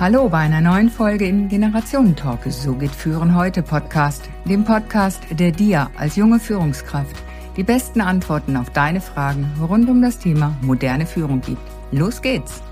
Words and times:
Hallo 0.00 0.30
bei 0.30 0.38
einer 0.38 0.62
neuen 0.62 0.88
Folge 0.88 1.26
im 1.26 1.50
Generationentalk. 1.50 2.50
So 2.50 2.74
geht 2.74 2.90
Führen 2.94 3.36
heute 3.36 3.62
Podcast, 3.62 4.30
dem 4.46 4.64
Podcast, 4.64 5.22
der 5.30 5.52
dir 5.52 5.90
als 5.94 6.16
junge 6.16 6.40
Führungskraft 6.40 7.14
die 7.58 7.64
besten 7.64 8.00
Antworten 8.00 8.56
auf 8.56 8.70
deine 8.70 9.02
Fragen 9.02 9.44
rund 9.60 9.90
um 9.90 10.00
das 10.00 10.18
Thema 10.18 10.56
moderne 10.62 11.04
Führung 11.04 11.42
gibt. 11.42 11.60
Los 11.92 12.22
geht's! 12.22 12.62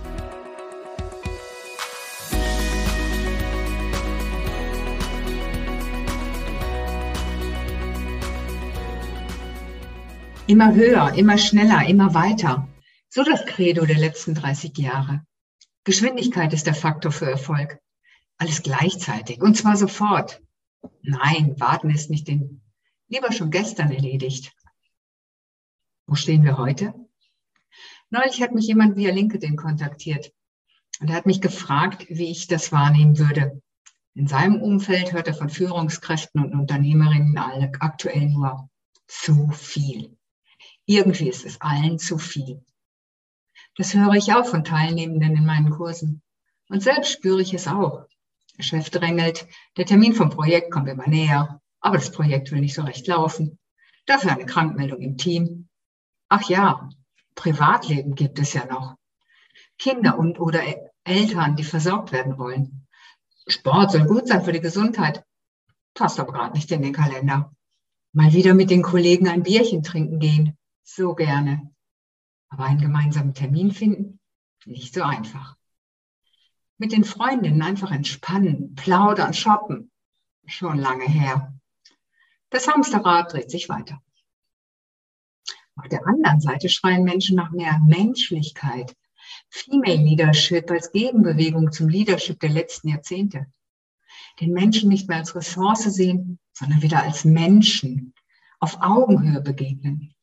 Immer 10.46 10.74
höher, 10.74 11.12
immer 11.14 11.36
schneller, 11.36 11.86
immer 11.86 12.14
weiter. 12.14 12.66
So 13.10 13.22
das 13.22 13.44
Credo 13.44 13.84
der 13.84 13.98
letzten 13.98 14.34
30 14.34 14.78
Jahre. 14.78 15.27
Geschwindigkeit 15.88 16.52
ist 16.52 16.66
der 16.66 16.74
Faktor 16.74 17.10
für 17.10 17.30
Erfolg. 17.30 17.80
Alles 18.36 18.62
gleichzeitig 18.62 19.40
und 19.40 19.56
zwar 19.56 19.74
sofort. 19.74 20.42
Nein, 21.00 21.58
warten 21.58 21.88
ist 21.88 22.10
nicht 22.10 22.28
den, 22.28 22.60
lieber 23.08 23.32
schon 23.32 23.50
gestern 23.50 23.90
erledigt. 23.90 24.52
Wo 26.06 26.14
stehen 26.14 26.44
wir 26.44 26.58
heute? 26.58 26.92
Neulich 28.10 28.42
hat 28.42 28.52
mich 28.52 28.66
jemand 28.66 28.96
via 28.96 29.10
LinkedIn 29.10 29.56
kontaktiert 29.56 30.30
und 31.00 31.08
er 31.08 31.16
hat 31.16 31.24
mich 31.24 31.40
gefragt, 31.40 32.04
wie 32.10 32.30
ich 32.30 32.48
das 32.48 32.70
wahrnehmen 32.70 33.18
würde. 33.18 33.62
In 34.12 34.26
seinem 34.26 34.60
Umfeld 34.60 35.14
hört 35.14 35.28
er 35.28 35.34
von 35.34 35.48
Führungskräften 35.48 36.44
und 36.44 36.52
Unternehmerinnen 36.52 37.38
aktuell 37.38 38.26
nur 38.26 38.68
zu 39.06 39.52
viel. 39.52 40.18
Irgendwie 40.84 41.30
ist 41.30 41.46
es 41.46 41.58
allen 41.62 41.98
zu 41.98 42.18
viel. 42.18 42.62
Das 43.78 43.94
höre 43.94 44.14
ich 44.14 44.34
auch 44.34 44.44
von 44.44 44.64
Teilnehmenden 44.64 45.36
in 45.36 45.46
meinen 45.46 45.70
Kursen. 45.70 46.20
Und 46.68 46.82
selbst 46.82 47.12
spüre 47.12 47.40
ich 47.40 47.54
es 47.54 47.66
auch. 47.66 48.04
Der 48.58 48.64
Chef 48.64 48.90
drängelt, 48.90 49.46
der 49.76 49.86
Termin 49.86 50.14
vom 50.14 50.30
Projekt 50.30 50.70
kommt 50.70 50.88
immer 50.88 51.06
näher, 51.06 51.60
aber 51.80 51.96
das 51.96 52.10
Projekt 52.10 52.50
will 52.50 52.60
nicht 52.60 52.74
so 52.74 52.82
recht 52.82 53.06
laufen. 53.06 53.58
Dafür 54.04 54.32
eine 54.32 54.46
Krankmeldung 54.46 55.00
im 55.00 55.16
Team. 55.16 55.68
Ach 56.28 56.46
ja, 56.50 56.90
Privatleben 57.36 58.16
gibt 58.16 58.38
es 58.40 58.52
ja 58.52 58.66
noch. 58.66 58.96
Kinder 59.78 60.18
und 60.18 60.40
oder 60.40 60.60
Eltern, 61.04 61.56
die 61.56 61.64
versorgt 61.64 62.10
werden 62.10 62.36
wollen. 62.36 62.86
Sport 63.46 63.92
soll 63.92 64.06
gut 64.06 64.26
sein 64.26 64.44
für 64.44 64.52
die 64.52 64.60
Gesundheit. 64.60 65.24
Passt 65.94 66.18
aber 66.18 66.32
gerade 66.32 66.54
nicht 66.54 66.70
in 66.72 66.82
den 66.82 66.92
Kalender. 66.92 67.54
Mal 68.12 68.32
wieder 68.32 68.54
mit 68.54 68.70
den 68.70 68.82
Kollegen 68.82 69.28
ein 69.28 69.44
Bierchen 69.44 69.82
trinken 69.82 70.18
gehen 70.18 70.58
so 70.88 71.14
gerne. 71.14 71.70
Aber 72.48 72.64
einen 72.64 72.80
gemeinsamen 72.80 73.34
Termin 73.34 73.72
finden, 73.72 74.20
nicht 74.64 74.94
so 74.94 75.02
einfach. 75.02 75.56
Mit 76.78 76.92
den 76.92 77.04
Freundinnen 77.04 77.62
einfach 77.62 77.90
entspannen, 77.90 78.74
plaudern, 78.74 79.34
shoppen, 79.34 79.90
schon 80.46 80.78
lange 80.78 81.06
her. 81.06 81.54
Das 82.50 82.68
Hamsterrad 82.68 83.32
dreht 83.32 83.50
sich 83.50 83.68
weiter. 83.68 84.00
Auf 85.76 85.88
der 85.88 86.06
anderen 86.06 86.40
Seite 86.40 86.68
schreien 86.68 87.04
Menschen 87.04 87.36
nach 87.36 87.50
mehr 87.50 87.78
Menschlichkeit, 87.86 88.96
Female 89.50 90.02
Leadership 90.02 90.70
als 90.70 90.90
Gegenbewegung 90.90 91.72
zum 91.72 91.88
Leadership 91.88 92.40
der 92.40 92.50
letzten 92.50 92.88
Jahrzehnte. 92.88 93.46
Den 94.40 94.52
Menschen 94.52 94.88
nicht 94.88 95.08
mehr 95.08 95.18
als 95.18 95.34
Ressource 95.34 95.84
sehen, 95.84 96.38
sondern 96.52 96.82
wieder 96.82 97.02
als 97.02 97.24
Menschen, 97.24 98.14
auf 98.60 98.80
Augenhöhe 98.80 99.40
begegnen. 99.40 100.14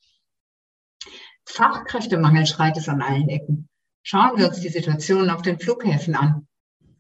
Fachkräftemangel 1.46 2.46
schreit 2.46 2.78
es 2.78 2.90
an 2.90 3.02
allen 3.02 3.30
Ecken. 3.30 3.70
Schauen 4.04 4.38
wir 4.38 4.48
uns 4.48 4.60
die 4.60 4.70
Situation 4.70 5.30
auf 5.30 5.42
den 5.42 5.60
Flughäfen 5.60 6.16
an. 6.16 6.48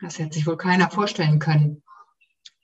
Das 0.01 0.19
hätte 0.19 0.33
sich 0.33 0.47
wohl 0.47 0.57
keiner 0.57 0.89
vorstellen 0.89 1.39
können. 1.39 1.83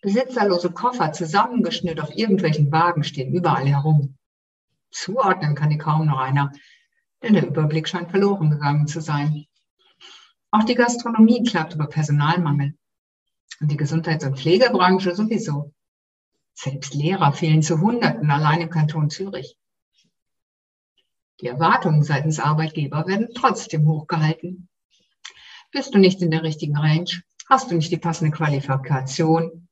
Besitzerlose 0.02 0.72
Koffer 0.72 1.12
zusammengeschnürt 1.12 2.00
auf 2.00 2.16
irgendwelchen 2.16 2.72
Wagen 2.72 3.04
stehen 3.04 3.34
überall 3.34 3.68
herum. 3.68 4.18
Zuordnen 4.90 5.56
kann 5.56 5.70
die 5.70 5.78
kaum 5.78 6.08
noch 6.08 6.20
einer, 6.20 6.52
denn 7.22 7.34
der 7.34 7.46
Überblick 7.46 7.88
scheint 7.88 8.10
verloren 8.10 8.50
gegangen 8.50 8.88
zu 8.88 9.00
sein. 9.00 9.46
Auch 10.50 10.64
die 10.64 10.76
Gastronomie 10.76 11.44
klagt 11.44 11.76
über 11.76 11.88
Personalmangel. 11.88 12.76
Und 13.60 13.72
die 13.72 13.78
Gesundheits- 13.78 14.26
und 14.26 14.40
Pflegebranche 14.40 15.16
sowieso. 15.16 15.72
Selbst 16.54 16.94
Lehrer 16.94 17.32
fehlen 17.32 17.62
zu 17.62 17.80
Hunderten 17.80 18.30
allein 18.32 18.62
im 18.62 18.70
Kanton 18.70 19.10
Zürich. 19.10 19.56
Die 21.42 21.48
Erwartungen 21.48 22.04
seitens 22.04 22.40
Arbeitgeber 22.40 23.08
werden 23.08 23.30
trotzdem 23.34 23.88
hochgehalten. 23.88 24.70
Bist 25.72 25.94
du 25.94 25.98
nicht 25.98 26.22
in 26.22 26.30
der 26.30 26.44
richtigen 26.44 26.78
Range? 26.78 27.10
Hast 27.50 27.72
du 27.72 27.76
nicht 27.76 27.92
die 27.92 27.98
passende 27.98 28.32
Qualifikation? 28.32 29.68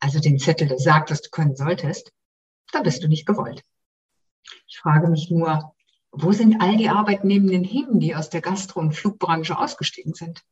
Also 0.00 0.18
den 0.18 0.38
Zettel, 0.38 0.66
der 0.66 0.78
sagt, 0.78 1.10
was 1.10 1.22
du 1.22 1.30
können 1.30 1.54
solltest? 1.54 2.12
Dann 2.72 2.82
bist 2.82 3.02
du 3.02 3.08
nicht 3.08 3.24
gewollt. 3.24 3.62
Ich 4.66 4.78
frage 4.78 5.08
mich 5.08 5.30
nur, 5.30 5.74
wo 6.10 6.32
sind 6.32 6.60
all 6.60 6.76
die 6.76 6.88
Arbeitnehmenden 6.88 7.62
hin, 7.62 8.00
die 8.00 8.14
aus 8.14 8.28
der 8.28 8.40
Gastro- 8.40 8.80
und 8.80 8.92
Flugbranche 8.92 9.56
ausgestiegen 9.58 10.14
sind? 10.14 10.42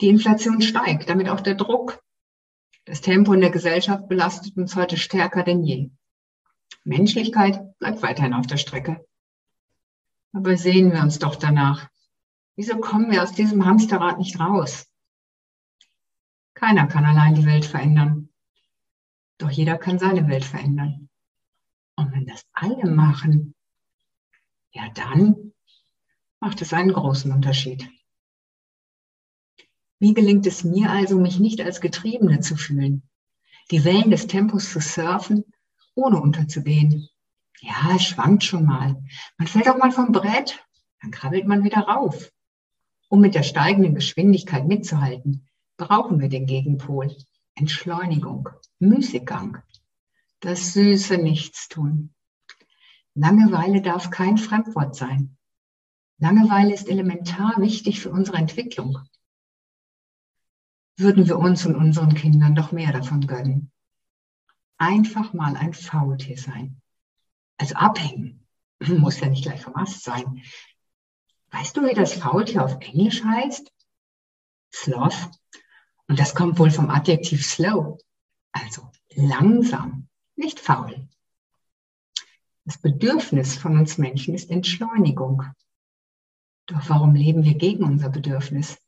Die 0.00 0.08
Inflation 0.08 0.60
steigt, 0.60 1.08
damit 1.08 1.28
auch 1.28 1.40
der 1.40 1.54
Druck. 1.54 2.02
Das 2.84 3.00
Tempo 3.00 3.32
in 3.32 3.40
der 3.40 3.50
Gesellschaft 3.50 4.08
belastet 4.08 4.56
uns 4.56 4.76
heute 4.76 4.96
stärker 4.96 5.44
denn 5.44 5.62
je. 5.62 5.90
Menschlichkeit 6.84 7.78
bleibt 7.78 8.02
weiterhin 8.02 8.34
auf 8.34 8.46
der 8.46 8.56
Strecke. 8.56 9.04
Aber 10.32 10.56
sehen 10.56 10.92
wir 10.92 11.02
uns 11.02 11.18
doch 11.18 11.36
danach. 11.36 11.88
Wieso 12.56 12.78
kommen 12.78 13.10
wir 13.10 13.22
aus 13.22 13.32
diesem 13.32 13.64
Hamsterrad 13.64 14.18
nicht 14.18 14.38
raus? 14.38 14.86
Keiner 16.54 16.86
kann 16.86 17.04
allein 17.04 17.34
die 17.34 17.46
Welt 17.46 17.64
verändern. 17.64 18.28
Doch 19.38 19.50
jeder 19.50 19.78
kann 19.78 19.98
seine 19.98 20.28
Welt 20.28 20.44
verändern. 20.44 21.08
Und 21.96 22.12
wenn 22.12 22.26
das 22.26 22.44
alle 22.52 22.90
machen, 22.90 23.54
ja 24.72 24.88
dann 24.94 25.52
macht 26.38 26.62
es 26.62 26.72
einen 26.72 26.92
großen 26.92 27.32
Unterschied. 27.32 27.88
Wie 29.98 30.14
gelingt 30.14 30.46
es 30.46 30.64
mir 30.64 30.90
also, 30.90 31.18
mich 31.18 31.38
nicht 31.38 31.60
als 31.60 31.80
Getriebene 31.80 32.40
zu 32.40 32.56
fühlen, 32.56 33.02
die 33.70 33.84
Wellen 33.84 34.10
des 34.10 34.26
Tempos 34.26 34.72
zu 34.72 34.80
surfen 34.80 35.44
ohne 36.00 36.20
unterzugehen. 36.20 37.08
Ja, 37.60 37.94
es 37.94 38.04
schwankt 38.04 38.44
schon 38.44 38.64
mal. 38.64 39.02
Man 39.36 39.46
fällt 39.46 39.68
auch 39.68 39.76
mal 39.76 39.92
vom 39.92 40.12
Brett, 40.12 40.64
dann 41.00 41.10
krabbelt 41.10 41.46
man 41.46 41.62
wieder 41.62 41.80
rauf. 41.80 42.32
Um 43.08 43.20
mit 43.20 43.34
der 43.34 43.42
steigenden 43.42 43.94
Geschwindigkeit 43.94 44.66
mitzuhalten, 44.66 45.48
brauchen 45.76 46.20
wir 46.20 46.28
den 46.28 46.46
Gegenpol. 46.46 47.14
Entschleunigung, 47.54 48.48
Müßiggang, 48.78 49.58
das 50.40 50.72
süße 50.72 51.18
Nichtstun. 51.18 52.14
Langeweile 53.14 53.82
darf 53.82 54.10
kein 54.10 54.38
Fremdwort 54.38 54.94
sein. 54.94 55.36
Langeweile 56.18 56.72
ist 56.72 56.88
elementar 56.88 57.56
wichtig 57.58 58.00
für 58.00 58.10
unsere 58.10 58.38
Entwicklung. 58.38 58.98
Würden 60.96 61.26
wir 61.26 61.38
uns 61.38 61.66
und 61.66 61.76
unseren 61.76 62.14
Kindern 62.14 62.54
doch 62.54 62.72
mehr 62.72 62.92
davon 62.92 63.26
gönnen 63.26 63.72
einfach 64.80 65.32
mal 65.32 65.56
ein 65.56 65.74
Faultier 65.74 66.38
sein. 66.38 66.80
Also 67.58 67.74
abhängen. 67.76 68.46
Muss 68.80 69.20
ja 69.20 69.28
nicht 69.28 69.44
gleich 69.44 69.62
vom 69.62 69.76
Ast 69.76 70.02
sein. 70.02 70.42
Weißt 71.50 71.76
du, 71.76 71.82
wie 71.82 71.94
das 71.94 72.14
Faultier 72.14 72.64
auf 72.64 72.80
Englisch 72.80 73.22
heißt? 73.22 73.70
Sloth. 74.72 75.30
Und 76.08 76.18
das 76.18 76.34
kommt 76.34 76.58
wohl 76.58 76.70
vom 76.70 76.90
Adjektiv 76.90 77.44
slow. 77.44 77.98
Also 78.52 78.90
langsam, 79.14 80.08
nicht 80.34 80.58
faul. 80.58 81.08
Das 82.64 82.78
Bedürfnis 82.78 83.56
von 83.56 83.78
uns 83.78 83.98
Menschen 83.98 84.34
ist 84.34 84.50
Entschleunigung. 84.50 85.44
Doch 86.66 86.88
warum 86.88 87.14
leben 87.14 87.44
wir 87.44 87.54
gegen 87.54 87.84
unser 87.84 88.08
Bedürfnis? 88.08 88.78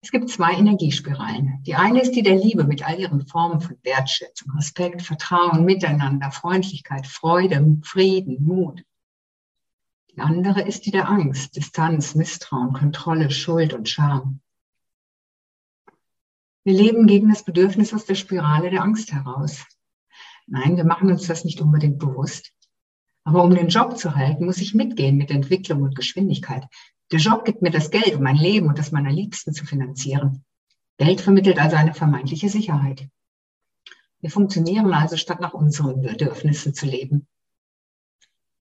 Es 0.00 0.12
gibt 0.12 0.30
zwei 0.30 0.52
Energiespiralen. 0.52 1.62
Die 1.64 1.74
eine 1.74 2.00
ist 2.00 2.12
die 2.12 2.22
der 2.22 2.36
Liebe 2.36 2.64
mit 2.64 2.86
all 2.86 3.00
ihren 3.00 3.26
Formen 3.26 3.60
von 3.60 3.76
Wertschätzung, 3.82 4.52
Respekt, 4.52 5.02
Vertrauen, 5.02 5.64
Miteinander, 5.64 6.30
Freundlichkeit, 6.30 7.06
Freude, 7.06 7.78
Frieden, 7.82 8.44
Mut. 8.44 8.84
Die 10.14 10.20
andere 10.20 10.62
ist 10.62 10.86
die 10.86 10.92
der 10.92 11.08
Angst, 11.08 11.56
Distanz, 11.56 12.14
Misstrauen, 12.14 12.72
Kontrolle, 12.72 13.30
Schuld 13.30 13.72
und 13.72 13.88
Scham. 13.88 14.40
Wir 16.62 16.74
leben 16.74 17.06
gegen 17.06 17.30
das 17.30 17.44
Bedürfnis 17.44 17.92
aus 17.92 18.04
der 18.04 18.14
Spirale 18.14 18.70
der 18.70 18.82
Angst 18.82 19.12
heraus. 19.12 19.64
Nein, 20.46 20.76
wir 20.76 20.84
machen 20.84 21.10
uns 21.10 21.26
das 21.26 21.44
nicht 21.44 21.60
unbedingt 21.60 21.98
bewusst. 21.98 22.52
Aber 23.24 23.42
um 23.42 23.54
den 23.54 23.68
Job 23.68 23.98
zu 23.98 24.14
halten, 24.14 24.46
muss 24.46 24.58
ich 24.58 24.74
mitgehen 24.74 25.16
mit 25.16 25.30
Entwicklung 25.30 25.82
und 25.82 25.96
Geschwindigkeit. 25.96 26.66
Der 27.10 27.18
Job 27.18 27.44
gibt 27.44 27.62
mir 27.62 27.70
das 27.70 27.90
Geld, 27.90 28.14
um 28.14 28.22
mein 28.22 28.36
Leben 28.36 28.68
und 28.68 28.78
das 28.78 28.92
meiner 28.92 29.10
Liebsten 29.10 29.54
zu 29.54 29.64
finanzieren. 29.64 30.44
Geld 30.98 31.20
vermittelt 31.20 31.58
also 31.58 31.76
eine 31.76 31.94
vermeintliche 31.94 32.48
Sicherheit. 32.48 33.08
Wir 34.20 34.30
funktionieren 34.30 34.92
also, 34.92 35.16
statt 35.16 35.40
nach 35.40 35.54
unseren 35.54 36.02
Bedürfnissen 36.02 36.74
zu 36.74 36.86
leben. 36.86 37.26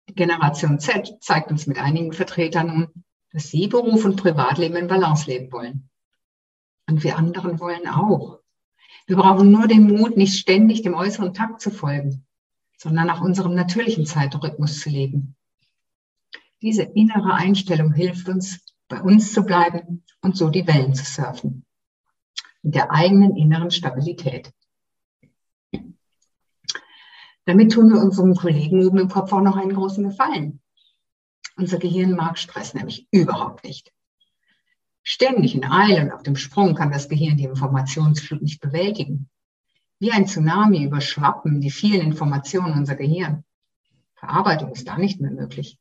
Die 0.08 0.16
Generation 0.16 0.80
Z 0.80 1.18
zeigt 1.20 1.52
uns 1.52 1.68
mit 1.68 1.78
einigen 1.80 2.14
Vertretern 2.14 2.68
nun, 2.68 3.04
dass 3.32 3.50
Sie 3.50 3.68
Beruf 3.68 4.06
und 4.06 4.22
Privatleben 4.22 4.78
in 4.78 4.88
Balance 4.88 5.30
leben 5.30 5.52
wollen. 5.52 5.90
Und 6.88 7.04
wir 7.04 7.18
anderen 7.18 7.60
wollen 7.60 7.88
auch. 7.88 8.40
Wir 9.08 9.18
brauchen 9.18 9.52
nur 9.52 9.68
den 9.68 9.88
Mut, 9.88 10.16
nicht 10.16 10.38
ständig 10.38 10.84
dem 10.84 10.94
äußeren 10.94 11.34
Takt 11.34 11.60
zu 11.62 11.72
folgen, 11.72 12.26
sondern 12.78 13.08
nach 13.08 13.22
unserem 13.22 13.56
natürlichen 13.56 14.06
Zeitrhythmus 14.06 14.80
zu 14.80 14.90
leben. 14.90 15.36
Diese 16.62 16.84
innere 16.84 17.34
Einstellung 17.34 17.94
hilft 17.94 18.30
uns, 18.30 18.66
bei 18.88 19.02
uns 19.02 19.34
zu 19.34 19.44
bleiben 19.44 20.04
und 20.22 20.36
so 20.36 20.50
die 20.50 20.66
Wellen 20.66 20.96
zu 20.96 21.06
surfen. 21.06 21.66
Mit 22.64 22.76
der 22.76 22.92
eigenen 22.92 23.36
inneren 23.36 23.70
Stabilität. 23.70 24.52
Damit 27.46 27.72
tun 27.72 27.90
wir 27.94 28.02
unserem 28.02 28.36
Kollegen 28.36 28.86
oben 28.86 28.98
im 28.98 29.08
Kopf 29.08 29.32
auch 29.32 29.42
noch 29.42 29.56
einen 29.56 29.74
großen 29.74 30.04
Gefallen. 30.04 30.62
Unser 31.56 31.78
Gehirn 31.78 32.12
mag 32.12 32.38
Stress 32.38 32.74
nämlich 32.74 33.08
überhaupt 33.12 33.64
nicht. 33.64 33.94
Ständig 35.04 35.56
in 35.56 35.64
Eile 35.64 36.02
und 36.02 36.12
auf 36.12 36.24
dem 36.24 36.36
Sprung 36.36 36.76
kann 36.76 36.92
das 36.92 37.08
Gehirn 37.08 37.38
die 37.38 37.46
Informationsflut 37.46 38.42
nicht 38.42 38.60
bewältigen. 38.60 39.30
Wie 40.00 40.12
ein 40.12 40.28
Tsunami 40.28 40.84
überschwappen 40.84 41.62
die 41.62 41.72
vielen 41.72 42.02
Informationen 42.02 42.74
unser 42.74 42.96
Gehirn. 42.96 43.46
Verarbeitung 44.16 44.72
ist 44.74 44.88
da 44.88 44.98
nicht 44.98 45.22
mehr 45.22 45.32
möglich. 45.32 45.80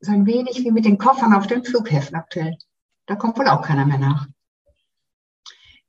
So 0.00 0.12
ein 0.12 0.26
wenig 0.26 0.58
wie 0.58 0.70
mit 0.70 0.84
den 0.84 0.98
Koffern 0.98 1.34
auf 1.34 1.46
den 1.46 1.64
Flughäfen 1.64 2.16
aktuell. 2.16 2.56
Da 3.06 3.16
kommt 3.16 3.38
wohl 3.38 3.48
auch 3.48 3.62
keiner 3.62 3.86
mehr 3.86 3.98
nach. 3.98 4.26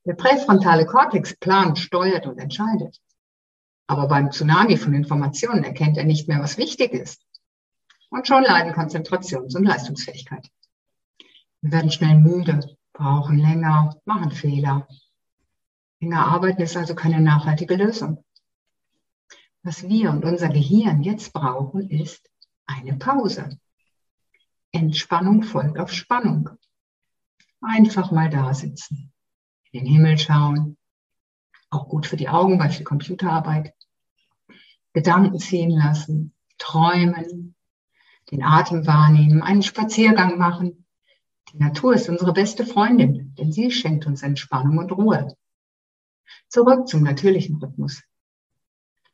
Der 0.05 0.13
präfrontale 0.13 0.85
Kortex 0.85 1.35
plant, 1.35 1.79
steuert 1.79 2.27
und 2.27 2.37
entscheidet. 2.37 3.01
Aber 3.87 4.07
beim 4.07 4.31
Tsunami 4.31 4.77
von 4.77 4.93
Informationen 4.93 5.63
erkennt 5.63 5.97
er 5.97 6.05
nicht 6.05 6.27
mehr, 6.27 6.39
was 6.39 6.57
wichtig 6.57 6.93
ist. 6.93 7.21
Und 8.09 8.27
schon 8.27 8.43
leiden 8.43 8.73
Konzentrations- 8.73 9.55
und 9.55 9.65
Leistungsfähigkeit. 9.65 10.49
Wir 11.61 11.71
werden 11.71 11.91
schnell 11.91 12.17
müde, 12.17 12.59
brauchen 12.93 13.39
länger, 13.39 13.99
machen 14.05 14.31
Fehler. 14.31 14.87
Länger 15.99 16.27
arbeiten 16.27 16.61
ist 16.61 16.77
also 16.77 16.93
keine 16.93 17.19
nachhaltige 17.19 17.75
Lösung. 17.75 18.23
Was 19.63 19.87
wir 19.89 20.11
und 20.11 20.23
unser 20.23 20.49
Gehirn 20.49 21.01
jetzt 21.01 21.33
brauchen, 21.33 21.89
ist 21.89 22.29
eine 22.67 22.95
Pause. 22.97 23.57
Entspannung 24.75 25.43
folgt 25.43 25.79
auf 25.79 25.91
Spannung. 25.91 26.49
Einfach 27.61 28.11
mal 28.11 28.29
da 28.29 28.53
sitzen, 28.53 29.11
in 29.71 29.79
den 29.79 29.91
Himmel 29.91 30.17
schauen, 30.17 30.77
auch 31.69 31.87
gut 31.89 32.05
für 32.05 32.17
die 32.17 32.29
Augen 32.29 32.57
bei 32.57 32.69
viel 32.69 32.85
Computerarbeit. 32.85 33.73
Gedanken 34.93 35.39
ziehen 35.39 35.71
lassen, 35.71 36.33
träumen, 36.57 37.55
den 38.31 38.43
Atem 38.43 38.87
wahrnehmen, 38.87 39.41
einen 39.41 39.63
Spaziergang 39.63 40.37
machen, 40.37 40.85
die 41.53 41.57
Natur 41.57 41.93
ist 41.93 42.09
unsere 42.09 42.33
beste 42.33 42.65
Freundin, 42.65 43.33
denn 43.35 43.51
sie 43.51 43.71
schenkt 43.71 44.05
uns 44.07 44.23
Entspannung 44.23 44.77
und 44.77 44.91
Ruhe. 44.91 45.35
Zurück 46.49 46.87
zum 46.87 47.03
natürlichen 47.03 47.57
Rhythmus. 47.57 48.03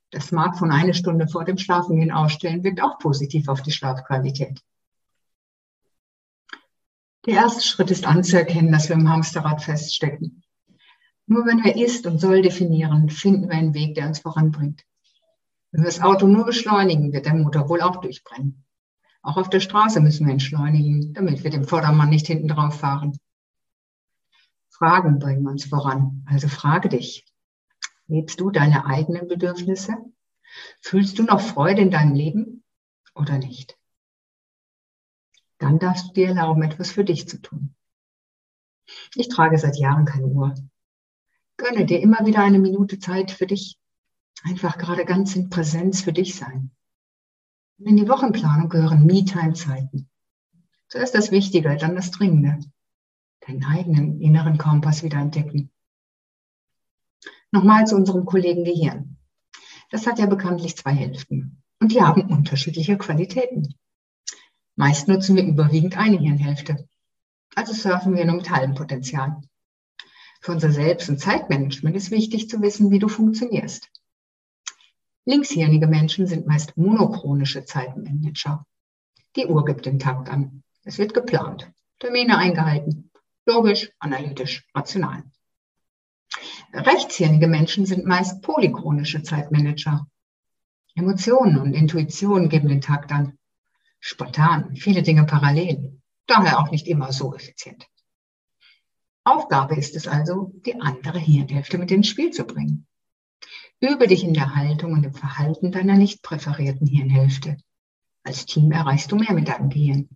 Das 0.10 0.28
Smartphone 0.28 0.72
eine 0.72 0.94
Stunde 0.94 1.28
vor 1.28 1.46
dem 1.46 1.58
Schlafengehen 1.58 2.12
ausstellen 2.12 2.64
wirkt 2.64 2.82
auch 2.82 3.00
positiv 3.00 3.48
auf 3.48 3.62
die 3.62 3.72
Schlafqualität. 3.72 4.62
Der 7.26 7.36
erste 7.36 7.62
Schritt 7.62 7.92
ist 7.92 8.08
anzuerkennen, 8.08 8.72
dass 8.72 8.90
wir 8.90 8.96
im 8.96 9.08
Hamsterrad 9.08 9.62
feststecken. 9.62 10.44
Nur 11.28 11.46
wenn 11.46 11.64
wir 11.64 11.76
ist 11.76 12.08
und 12.08 12.20
soll 12.20 12.42
definieren, 12.42 13.10
finden 13.10 13.48
wir 13.48 13.56
einen 13.56 13.76
Weg, 13.76 13.94
der 13.94 14.08
uns 14.08 14.20
voranbringt. 14.20 14.84
Wenn 15.72 15.84
wir 15.84 15.86
das 15.86 16.02
Auto 16.02 16.26
nur 16.26 16.46
beschleunigen, 16.46 17.14
wird 17.14 17.28
der 17.28 17.36
Motor 17.36 17.70
wohl 17.70 17.82
auch 17.82 17.98
durchbrennen. 17.98 18.66
Auch 19.22 19.38
auf 19.38 19.50
der 19.50 19.60
Straße 19.60 20.00
müssen 20.02 20.26
wir 20.26 20.34
entschleunigen, 20.34 21.14
damit 21.14 21.44
wir 21.44 21.52
dem 21.52 21.64
Vordermann 21.64 22.10
nicht 22.10 22.26
hinten 22.26 22.48
drauf 22.48 22.80
fahren. 22.80 23.16
Fragen 24.70 25.20
bringen 25.20 25.48
uns 25.48 25.66
voran. 25.66 26.26
Also 26.28 26.48
frage 26.48 26.90
dich, 26.90 27.24
lebst 28.08 28.40
du 28.40 28.50
deine 28.50 28.88
eigenen 28.88 29.28
Bedürfnisse? 29.28 29.96
Fühlst 30.82 31.20
du 31.20 31.24
noch 31.24 31.40
Freude 31.40 31.82
in 31.82 31.92
deinem 31.92 32.16
Leben 32.16 32.64
oder 33.14 33.38
nicht? 33.38 33.78
Dann 35.62 35.78
darfst 35.78 36.10
du 36.10 36.14
dir 36.14 36.30
erlauben, 36.30 36.64
etwas 36.64 36.90
für 36.90 37.04
dich 37.04 37.28
zu 37.28 37.40
tun. 37.40 37.76
Ich 39.14 39.30
trage 39.30 39.60
seit 39.60 39.78
Jahren 39.78 40.06
keine 40.06 40.26
Uhr. 40.26 40.56
Gönne 41.56 41.86
dir 41.86 42.00
immer 42.00 42.26
wieder 42.26 42.44
eine 42.44 42.58
Minute 42.58 42.98
Zeit 42.98 43.30
für 43.30 43.46
dich. 43.46 43.78
Einfach 44.42 44.80
gerade 44.80 45.06
ganz 45.06 45.36
in 45.36 45.52
Präsenz 45.52 46.02
für 46.02 46.14
dich 46.14 46.36
sein. 46.36 46.72
In 47.78 47.96
die 47.96 48.10
Wochenplanung 48.10 48.70
gehören 48.70 49.06
Me-Time-Zeiten. 49.06 50.10
Zuerst 50.88 51.14
das 51.14 51.30
Wichtige, 51.30 51.78
dann 51.78 51.96
das 51.96 52.10
Dringende. 52.10 52.58
Deinen 53.42 53.64
eigenen 53.64 54.20
inneren 54.20 54.58
Kompass 54.58 55.04
wieder 55.04 55.20
entdecken. 55.20 55.70
Nochmal 57.52 57.86
zu 57.86 57.96
unserem 57.96 58.26
Kollegen 58.26 58.64
Gehirn. 58.64 59.18
Das 59.92 60.08
hat 60.08 60.18
ja 60.18 60.26
bekanntlich 60.26 60.76
zwei 60.76 60.94
Hälften 60.94 61.62
und 61.80 61.92
die 61.92 62.02
haben 62.02 62.32
unterschiedliche 62.32 62.98
Qualitäten. 62.98 63.76
Meist 64.82 65.08
nutzen 65.08 65.36
wir 65.36 65.44
überwiegend 65.44 65.96
eine 65.96 66.18
Hirnhälfte. 66.18 66.90
Also 67.54 67.72
surfen 67.72 68.16
wir 68.16 68.26
nur 68.26 68.38
mit 68.38 68.50
halbem 68.50 68.74
Potenzial. 68.74 69.40
Für 70.42 70.54
unser 70.54 70.72
Selbst- 70.72 71.08
und 71.08 71.20
Zeitmanagement 71.20 71.96
ist 71.96 72.10
wichtig 72.10 72.50
zu 72.50 72.64
wissen, 72.64 72.90
wie 72.90 72.98
du 72.98 73.08
funktionierst. 73.08 73.92
Linkshirnige 75.26 75.86
Menschen 75.86 76.26
sind 76.26 76.48
meist 76.48 76.78
monochronische 76.78 77.64
Zeitmanager. 77.64 78.66
Die 79.36 79.46
Uhr 79.46 79.66
gibt 79.66 79.86
den 79.86 80.00
Takt 80.00 80.30
an. 80.30 80.64
Es 80.84 80.98
wird 80.98 81.14
geplant, 81.14 81.72
Termine 82.00 82.40
eingehalten, 82.40 83.12
logisch, 83.46 83.92
analytisch, 84.00 84.66
rational. 84.74 85.22
Rechtshirnige 86.74 87.48
Menschen 87.48 87.86
sind 87.86 88.08
meist 88.08 88.42
polychronische 88.42 89.22
Zeitmanager. 89.22 90.08
Emotionen 90.96 91.60
und 91.60 91.76
Intuition 91.76 92.50
geben 92.50 92.68
den 92.68 92.82
Takt 92.82 93.12
an. 93.12 93.38
Spontan, 94.02 94.76
viele 94.76 95.04
Dinge 95.04 95.26
parallel, 95.26 96.02
daher 96.26 96.60
auch 96.60 96.72
nicht 96.72 96.88
immer 96.88 97.14
so 97.14 97.36
effizient. 97.36 97.88
Aufgabe 99.24 99.76
ist 99.76 99.96
es 99.96 100.08
also, 100.08 100.52
die 100.66 100.82
andere 100.82 101.20
Hirnhälfte 101.20 101.78
mit 101.78 101.92
ins 101.92 102.08
Spiel 102.08 102.32
zu 102.32 102.44
bringen. 102.44 102.88
Übe 103.80 104.08
dich 104.08 104.24
in 104.24 104.34
der 104.34 104.56
Haltung 104.56 104.94
und 104.94 105.04
im 105.04 105.14
Verhalten 105.14 105.72
deiner 105.72 105.96
nicht 105.96 106.24
präferierten 106.24 106.88
Hirnhälfte. 106.88 107.58
Als 108.24 108.48
Team 108.48 108.72
erreichst 108.72 109.12
du 109.12 109.18
mehr 109.18 109.34
mit 109.34 109.48
deinem 109.48 109.70
Gehirn. 109.70 110.10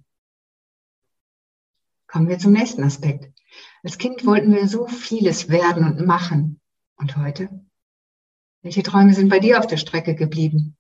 Kommen 2.08 2.28
wir 2.28 2.40
zum 2.40 2.54
nächsten 2.54 2.84
Aspekt. 2.84 3.32
Als 3.84 4.00
Kind 4.00 4.26
wollten 4.26 4.52
wir 4.52 4.68
so 4.68 4.88
vieles 4.88 5.48
werden 5.50 5.86
und 5.86 6.06
machen. 6.06 6.60
Und 6.98 7.18
heute? 7.18 7.50
Welche 8.64 8.82
Träume 8.82 9.14
sind 9.14 9.30
bei 9.30 9.40
dir 9.40 9.60
auf 9.60 9.68
der 9.68 9.78
Strecke 9.78 10.16
geblieben? 10.16 10.76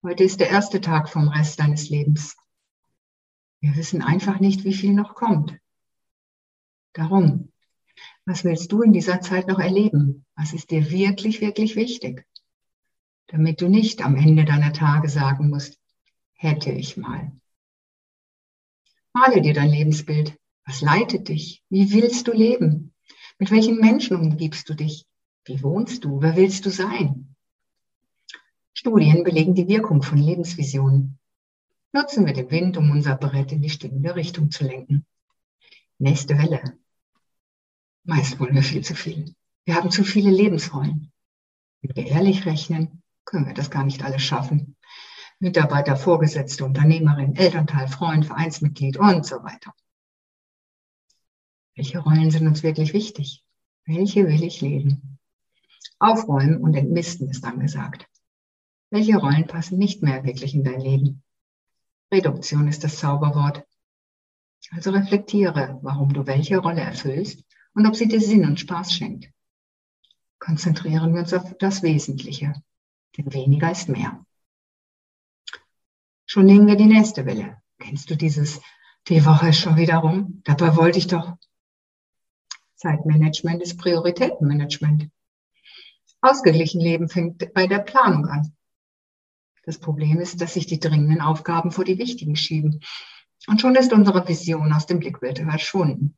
Heute 0.00 0.22
ist 0.22 0.38
der 0.38 0.48
erste 0.48 0.80
Tag 0.80 1.08
vom 1.08 1.26
Rest 1.26 1.58
deines 1.58 1.90
Lebens. 1.90 2.36
Wir 3.60 3.74
wissen 3.74 4.00
einfach 4.00 4.38
nicht, 4.38 4.62
wie 4.62 4.72
viel 4.72 4.92
noch 4.92 5.16
kommt. 5.16 5.58
Darum, 6.92 7.52
was 8.24 8.44
willst 8.44 8.70
du 8.70 8.82
in 8.82 8.92
dieser 8.92 9.20
Zeit 9.20 9.48
noch 9.48 9.58
erleben? 9.58 10.24
Was 10.36 10.52
ist 10.52 10.70
dir 10.70 10.88
wirklich, 10.92 11.40
wirklich 11.40 11.74
wichtig? 11.74 12.24
Damit 13.26 13.60
du 13.60 13.68
nicht 13.68 14.04
am 14.04 14.14
Ende 14.14 14.44
deiner 14.44 14.72
Tage 14.72 15.08
sagen 15.08 15.50
musst, 15.50 15.80
hätte 16.34 16.70
ich 16.70 16.96
mal. 16.96 17.32
Male 19.12 19.42
dir 19.42 19.52
dein 19.52 19.70
Lebensbild. 19.70 20.38
Was 20.64 20.80
leitet 20.80 21.28
dich? 21.28 21.64
Wie 21.70 21.92
willst 21.92 22.28
du 22.28 22.32
leben? 22.32 22.94
Mit 23.40 23.50
welchen 23.50 23.78
Menschen 23.78 24.16
umgibst 24.16 24.68
du 24.68 24.74
dich? 24.74 25.06
Wie 25.44 25.60
wohnst 25.64 26.04
du? 26.04 26.22
Wer 26.22 26.36
willst 26.36 26.66
du 26.66 26.70
sein? 26.70 27.34
Studien 28.80 29.24
belegen 29.24 29.56
die 29.56 29.66
Wirkung 29.66 30.04
von 30.04 30.18
Lebensvisionen. 30.18 31.18
Nutzen 31.92 32.26
wir 32.26 32.32
den 32.32 32.48
Wind, 32.48 32.76
um 32.76 32.92
unser 32.92 33.16
Brett 33.16 33.50
in 33.50 33.60
die 33.60 33.70
stimmende 33.70 34.14
Richtung 34.14 34.52
zu 34.52 34.62
lenken. 34.62 35.04
Nächste 35.98 36.38
Welle. 36.38 36.78
Meist 38.04 38.38
wollen 38.38 38.54
wir 38.54 38.62
viel 38.62 38.84
zu 38.84 38.94
viel. 38.94 39.34
Wir 39.64 39.74
haben 39.74 39.90
zu 39.90 40.04
viele 40.04 40.30
Lebensrollen. 40.30 41.10
Wenn 41.82 41.96
wir 41.96 42.06
ehrlich 42.06 42.46
rechnen, 42.46 43.02
können 43.24 43.46
wir 43.46 43.52
das 43.52 43.72
gar 43.72 43.82
nicht 43.82 44.04
alles 44.04 44.22
schaffen. 44.22 44.76
Mitarbeiter, 45.40 45.96
Vorgesetzte, 45.96 46.64
Unternehmerin, 46.64 47.34
Elternteil, 47.34 47.88
Freund, 47.88 48.26
Vereinsmitglied 48.26 48.96
und 48.96 49.26
so 49.26 49.42
weiter. 49.42 49.74
Welche 51.74 51.98
Rollen 51.98 52.30
sind 52.30 52.46
uns 52.46 52.62
wirklich 52.62 52.92
wichtig? 52.92 53.42
Welche 53.86 54.28
will 54.28 54.44
ich 54.44 54.60
leben? 54.60 55.18
Aufräumen 55.98 56.58
und 56.58 56.76
entmisten 56.76 57.28
ist 57.28 57.44
angesagt. 57.44 58.08
Welche 58.90 59.16
Rollen 59.16 59.46
passen 59.46 59.78
nicht 59.78 60.02
mehr 60.02 60.24
wirklich 60.24 60.54
in 60.54 60.64
dein 60.64 60.80
Leben? 60.80 61.22
Reduktion 62.12 62.68
ist 62.68 62.84
das 62.84 62.98
Zauberwort. 62.98 63.64
Also 64.70 64.90
reflektiere, 64.90 65.78
warum 65.82 66.12
du 66.12 66.26
welche 66.26 66.58
Rolle 66.58 66.80
erfüllst 66.80 67.44
und 67.74 67.86
ob 67.86 67.96
sie 67.96 68.08
dir 68.08 68.20
Sinn 68.20 68.44
und 68.44 68.60
Spaß 68.60 68.92
schenkt. 68.92 69.30
Konzentrieren 70.38 71.14
wir 71.14 71.20
uns 71.20 71.34
auf 71.34 71.56
das 71.58 71.82
Wesentliche, 71.82 72.54
denn 73.16 73.32
weniger 73.32 73.70
ist 73.70 73.88
mehr. 73.88 74.24
Schon 76.26 76.46
nehmen 76.46 76.66
wir 76.66 76.76
die 76.76 76.86
nächste 76.86 77.26
Welle. 77.26 77.60
Kennst 77.78 78.10
du 78.10 78.16
dieses 78.16 78.60
Die 79.08 79.24
Woche 79.24 79.48
ist 79.48 79.60
schon 79.60 79.76
wieder 79.76 79.98
rum. 79.98 80.42
Dabei 80.44 80.76
wollte 80.76 80.98
ich 80.98 81.06
doch. 81.06 81.36
Zeitmanagement 82.74 83.62
ist 83.62 83.78
Prioritätenmanagement. 83.78 85.10
Ausgeglichen 86.20 86.80
Leben 86.80 87.08
fängt 87.08 87.52
bei 87.54 87.66
der 87.66 87.78
Planung 87.78 88.26
an. 88.26 88.56
Das 89.68 89.78
Problem 89.78 90.18
ist, 90.18 90.40
dass 90.40 90.54
sich 90.54 90.64
die 90.64 90.80
dringenden 90.80 91.20
Aufgaben 91.20 91.72
vor 91.72 91.84
die 91.84 91.98
wichtigen 91.98 92.36
schieben. 92.36 92.80
Und 93.48 93.60
schon 93.60 93.74
ist 93.74 93.92
unsere 93.92 94.26
Vision 94.26 94.72
aus 94.72 94.86
dem 94.86 94.98
Blickbild 94.98 95.40
verschwunden. 95.40 96.16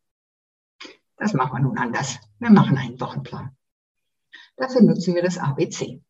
Das 1.17 1.35
machen 1.35 1.55
wir 1.55 1.59
nun 1.59 1.77
anders. 1.77 2.21
Wir 2.39 2.51
machen 2.51 2.79
einen 2.79 3.01
Wochenplan. 3.01 3.57
Dafür 4.55 4.83
nutzen 4.83 5.17
wir 5.17 5.23
das 5.25 5.37
ABC. 5.37 6.01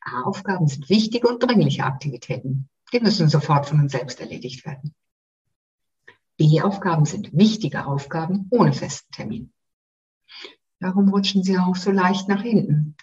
A-Aufgaben 0.00 0.68
sind 0.68 0.90
wichtige 0.90 1.28
und 1.28 1.42
dringliche 1.42 1.84
Aktivitäten. 1.84 2.68
Die 2.92 3.00
müssen 3.00 3.30
sofort 3.30 3.64
von 3.64 3.80
uns 3.80 3.92
selbst 3.92 4.20
erledigt 4.20 4.66
werden. 4.66 4.94
B-Aufgaben 6.36 7.06
sind 7.06 7.32
wichtige 7.32 7.86
Aufgaben 7.86 8.46
ohne 8.50 8.74
festen 8.74 9.10
Termin. 9.10 9.54
Darum 10.80 11.08
rutschen 11.08 11.42
sie 11.42 11.56
auch 11.56 11.76
so 11.76 11.90
leicht 11.90 12.28
nach 12.28 12.42
hinten. 12.42 12.94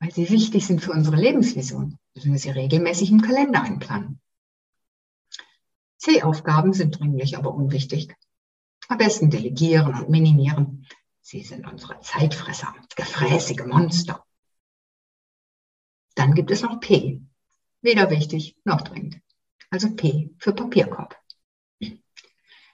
Weil 0.00 0.12
sie 0.12 0.28
wichtig 0.28 0.66
sind 0.66 0.82
für 0.82 0.92
unsere 0.92 1.16
Lebensvision, 1.16 1.98
müssen 2.18 2.32
wir 2.32 2.38
sie 2.40 2.50
regelmäßig 2.50 3.12
im 3.12 3.20
Kalender 3.20 3.62
einplanen. 3.62 4.20
C-Aufgaben 5.98 6.72
sind 6.72 6.98
dringlich, 6.98 7.38
aber 7.38 7.54
unwichtig. 7.54 8.12
Am 8.88 8.98
besten 8.98 9.30
delegieren 9.30 9.94
und 9.94 10.08
minimieren. 10.08 10.86
Sie 11.20 11.42
sind 11.42 11.64
unsere 11.64 12.00
Zeitfresser, 12.00 12.74
gefräßige 12.96 13.66
Monster. 13.66 14.24
Dann 16.16 16.34
gibt 16.34 16.50
es 16.50 16.62
noch 16.62 16.80
P. 16.80 17.22
Weder 17.82 18.10
wichtig 18.10 18.56
noch 18.64 18.80
dringend. 18.80 19.20
Also 19.70 19.94
P 19.94 20.34
für 20.38 20.52
Papierkorb. 20.52 21.16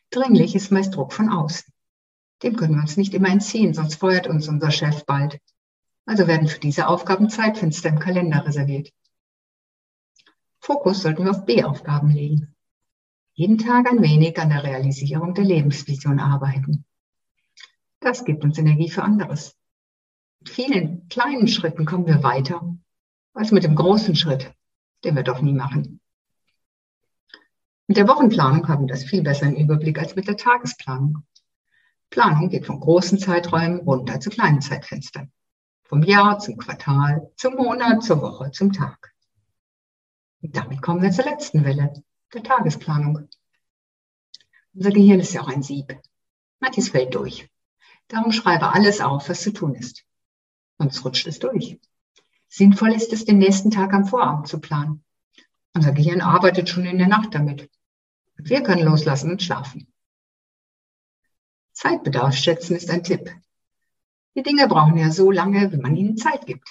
Dringlich 0.09 0.55
ist 0.55 0.71
meist 0.71 0.95
Druck 0.95 1.13
von 1.13 1.29
außen. 1.29 1.71
Dem 2.43 2.57
können 2.57 2.77
wir 2.77 2.81
uns 2.83 2.97
nicht 2.97 3.13
immer 3.13 3.29
entziehen, 3.29 3.75
sonst 3.75 3.97
feuert 3.97 4.27
uns 4.27 4.49
unser 4.49 4.71
Chef 4.71 5.05
bald. 5.05 5.39
Also 6.07 6.29
werden 6.29 6.49
für 6.49 6.61
diese 6.61 6.89
Aufgaben 6.89 7.29
Zeitfenster 7.29 7.91
im 7.91 7.99
Kalender 7.99 8.47
reserviert. 8.47 8.91
Fokus 10.65 11.03
sollten 11.03 11.25
wir 11.25 11.31
auf 11.31 11.45
B-Aufgaben 11.45 12.09
legen. 12.09 12.55
Jeden 13.35 13.59
Tag 13.59 13.87
ein 13.87 14.01
wenig 14.01 14.39
an 14.39 14.49
der 14.49 14.65
Realisierung 14.65 15.35
der 15.35 15.45
Lebensvision 15.45 16.19
arbeiten. 16.19 16.87
Das 18.01 18.25
gibt 18.25 18.45
uns 18.45 18.57
Energie 18.57 18.89
für 18.89 19.03
anderes. 19.03 19.59
Mit 20.41 20.49
vielen 20.49 21.07
kleinen 21.09 21.49
Schritten 21.49 21.85
kommen 21.85 22.07
wir 22.07 22.23
weiter 22.23 22.75
als 23.35 23.51
mit 23.51 23.63
dem 23.63 23.75
großen 23.75 24.17
Schritt, 24.17 24.55
den 25.05 25.17
wir 25.17 25.23
doch 25.23 25.43
nie 25.43 25.53
machen. 25.53 26.01
Mit 27.87 27.99
der 27.99 28.09
Wochenplanung 28.09 28.67
haben 28.67 28.87
wir 28.87 28.95
das 28.95 29.05
viel 29.05 29.21
besser 29.21 29.45
im 29.45 29.57
Überblick 29.57 29.99
als 29.99 30.17
mit 30.17 30.27
der 30.29 30.39
Tagesplanung. 30.39 31.25
Planung 32.09 32.49
geht 32.49 32.65
von 32.65 32.81
großen 32.81 33.19
Zeiträumen 33.19 33.81
runter 33.81 34.19
zu 34.19 34.31
kleinen 34.31 34.63
Zeitfenstern. 34.63 35.31
Vom 35.83 36.03
Jahr 36.03 36.39
zum 36.39 36.57
Quartal, 36.57 37.31
zum 37.37 37.57
Monat, 37.57 38.03
zur 38.03 38.23
Woche, 38.23 38.51
zum 38.51 38.73
Tag. 38.73 39.14
Und 40.45 40.55
damit 40.55 40.83
kommen 40.83 41.01
wir 41.01 41.11
zur 41.11 41.25
letzten 41.25 41.65
Welle, 41.65 42.05
der 42.35 42.43
Tagesplanung. 42.43 43.31
Unser 44.75 44.91
Gehirn 44.91 45.21
ist 45.21 45.33
ja 45.33 45.41
auch 45.41 45.49
ein 45.49 45.63
Sieb. 45.63 45.99
Manches 46.61 46.91
fällt 46.91 47.15
durch. 47.15 47.49
Darum 48.09 48.31
schreibe 48.31 48.75
alles 48.75 49.01
auf, 49.01 49.31
was 49.31 49.41
zu 49.41 49.55
tun 49.55 49.75
ist. 49.75 50.05
Sonst 50.77 51.03
rutscht 51.03 51.27
es 51.27 51.39
durch. 51.39 51.81
Sinnvoll 52.49 52.93
ist 52.93 53.15
es, 53.15 53.25
den 53.25 53.39
nächsten 53.39 53.71
Tag 53.71 53.95
am 53.95 54.05
Vorabend 54.05 54.47
zu 54.47 54.61
planen. 54.61 55.03
Unser 55.73 55.93
Gehirn 55.93 56.21
arbeitet 56.21 56.69
schon 56.69 56.85
in 56.85 56.99
der 56.99 57.09
Nacht 57.09 57.35
damit. 57.35 57.71
Wir 58.37 58.63
können 58.63 58.85
loslassen 58.85 59.31
und 59.31 59.43
schlafen. 59.43 59.91
Zeitbedarf 61.73 62.37
schätzen 62.37 62.77
ist 62.77 62.91
ein 62.91 63.03
Tipp. 63.03 63.35
Die 64.37 64.43
Dinge 64.43 64.69
brauchen 64.69 64.99
ja 64.99 65.11
so 65.11 65.31
lange, 65.31 65.73
wie 65.73 65.79
man 65.79 65.97
ihnen 65.97 66.19
Zeit 66.19 66.45
gibt. 66.45 66.69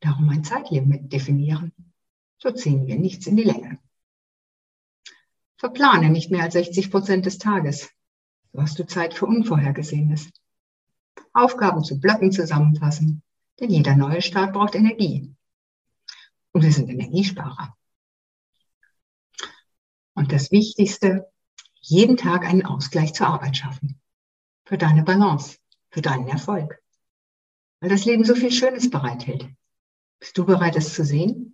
Darum 0.00 0.30
ein 0.30 0.42
Zeitlimit 0.42 1.12
definieren. 1.12 1.93
So 2.44 2.50
ziehen 2.50 2.86
wir 2.86 2.98
nichts 2.98 3.26
in 3.26 3.38
die 3.38 3.42
Länge. 3.42 3.78
Verplane 5.56 6.10
nicht 6.10 6.30
mehr 6.30 6.42
als 6.42 6.52
60 6.52 6.90
Prozent 6.90 7.24
des 7.24 7.38
Tages. 7.38 7.88
So 8.52 8.60
hast 8.60 8.78
du 8.78 8.86
Zeit 8.86 9.14
für 9.14 9.24
Unvorhergesehenes. 9.24 10.28
Aufgaben 11.32 11.82
zu 11.82 11.98
Blöcken 11.98 12.32
zusammenfassen, 12.32 13.22
denn 13.58 13.70
jeder 13.70 13.96
neue 13.96 14.20
Start 14.20 14.52
braucht 14.52 14.74
Energie. 14.74 15.34
Und 16.52 16.62
wir 16.64 16.70
sind 16.70 16.90
Energiesparer. 16.90 17.74
Und 20.12 20.30
das 20.30 20.50
Wichtigste, 20.50 21.32
jeden 21.80 22.18
Tag 22.18 22.44
einen 22.44 22.66
Ausgleich 22.66 23.14
zur 23.14 23.28
Arbeit 23.28 23.56
schaffen. 23.56 24.02
Für 24.66 24.76
deine 24.76 25.02
Balance, 25.02 25.56
für 25.88 26.02
deinen 26.02 26.28
Erfolg. 26.28 26.78
Weil 27.80 27.88
das 27.88 28.04
Leben 28.04 28.24
so 28.24 28.34
viel 28.34 28.52
Schönes 28.52 28.90
bereithält. 28.90 29.48
Bist 30.18 30.36
du 30.36 30.44
bereit, 30.44 30.76
es 30.76 30.92
zu 30.92 31.06
sehen? 31.06 31.53